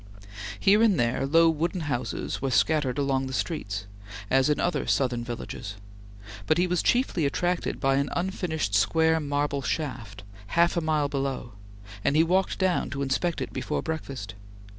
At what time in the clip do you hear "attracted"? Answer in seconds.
7.27-7.79